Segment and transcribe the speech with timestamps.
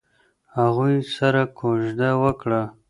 [0.57, 2.61] هغوی سره کوژده وکړه.